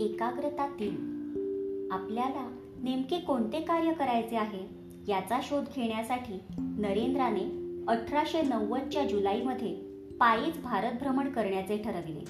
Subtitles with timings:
[0.00, 0.94] एकाग्रतातील
[1.92, 4.66] आपल्याला नेमके कोणते कार्य करायचे आहे
[5.08, 9.74] याचा शोध घेण्यासाठी नरेंद्राने अठराशे नव्वदच्या जुलैमध्ये
[10.20, 12.24] पायीच भारत भ्रमण करण्याचे ठरविले.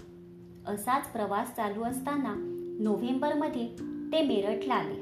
[0.66, 2.34] असाच प्रवास चालू असताना
[2.80, 3.66] नोव्हेंबरमध्ये
[4.12, 4.95] ते मेरठला आले.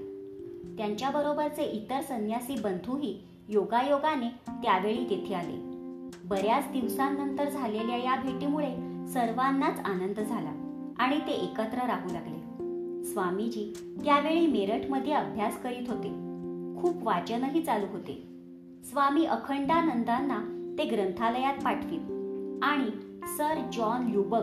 [0.77, 5.57] त्यांच्याबरोबरचे इतर संन्यासी बंधूही योगायोगाने त्यावेळी तेथे आले.
[6.25, 8.75] बऱ्याच दिवसांनंतर झालेल्या या भेटीमुळे
[9.09, 10.53] सर्वांनाच आनंद झाला
[10.99, 12.40] आणि ते एकत्र राहू लागले.
[13.05, 13.73] स्वामीजी
[14.05, 16.09] त्यावेळी मेरठमध्ये अभ्यास करीत होते.
[16.81, 18.27] खूप वाचनही चालू होते.
[18.85, 22.01] स्वामी अखंडानंदांना ते ग्रंथालयात पाठवित.
[22.63, 22.91] आणि
[23.37, 24.43] सर जॉन ल्युबक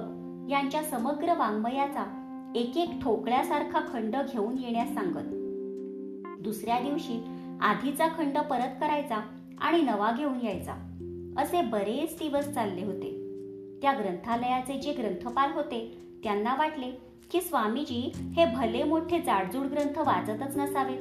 [0.51, 2.23] यांच्या समग्र वाङ्मयाचा
[2.55, 5.33] एक एक ठोकळ्यासारखा खंड घेऊन येण्यास सांगत.
[6.41, 7.23] दुसऱ्या दिवशी
[7.61, 9.21] आधीचा खंड परत करायचा
[9.61, 10.73] आणि नवा घेऊन यायचा.
[11.37, 13.23] असे बरेच दिवस चालले होते.
[13.81, 20.57] त्या ग्रंथालयाचे जे ग्रंथपाल होते त्यांना वाटले की स्वामीजी हे भले मोठे जाडजूड ग्रंथ वाचतच
[20.57, 20.99] नसावेत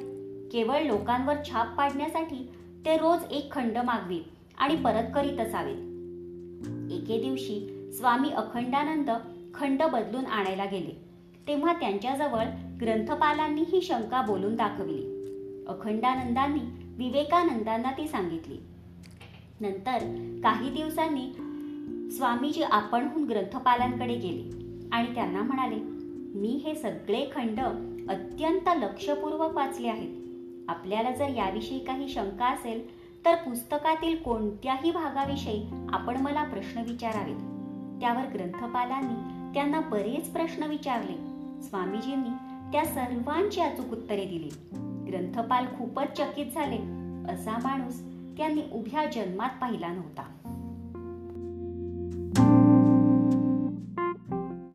[0.53, 2.51] केवळ लोकांवर छाप पाडण्यासाठी
[2.85, 4.23] ते रोज एक खंड मागवीत
[4.59, 5.77] आणि परत करीत असावेत
[6.93, 9.11] एके दिवशी स्वामी अखंडानंद
[9.55, 11.03] खंड बदलून आणायला गेले.
[11.49, 12.45] तेव्हा त्यांच्याजवळ
[12.81, 15.03] ग्रंथपालांनी ही शंका बोलून दाखवली.
[15.69, 16.61] अखंडानंदांनी
[16.99, 18.59] विवेकानंदांना ती सांगितली.
[19.61, 19.99] नंतर
[20.43, 21.33] काही दिवसांनी
[22.11, 24.51] स्वामीजी आपणहून ग्रंथपालांकडे गेले
[24.93, 25.96] आणि त्यांना म्हणाले
[26.37, 27.61] मी हे सगळे खंड
[28.11, 30.27] अत्यंत लक्षपूर्वक वाचले आहेत.
[30.69, 32.87] आपल्याला जर याविषयी काही शंका असेल
[33.25, 37.37] तर पुस्तकातील कोणत्याही भागाविषयी आपण मला प्रश्न विचारावेत.
[38.01, 39.15] त्यावर ग्रंथपालांनी
[39.55, 41.17] त्यांना बरेच प्रश्न विचारले.
[41.63, 42.31] स्वामीजींनी
[42.73, 44.51] त्या सर्वांची अचूक उत्तरे दिली.
[45.11, 46.79] ग्रंथपाल खूपच चकित झाले.
[47.33, 48.01] असा माणूस
[48.37, 50.46] त्यांनी उभ्या जन्मात पाहिला नव्हता.